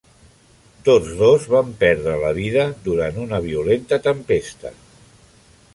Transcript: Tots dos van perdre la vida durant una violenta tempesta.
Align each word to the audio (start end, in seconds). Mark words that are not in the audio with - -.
Tots 0.87 1.11
dos 1.19 1.45
van 1.51 1.69
perdre 1.83 2.15
la 2.23 2.33
vida 2.39 2.65
durant 2.89 3.21
una 3.27 3.43
violenta 3.47 4.01
tempesta. 4.11 4.73